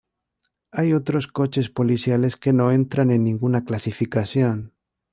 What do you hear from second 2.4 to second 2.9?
no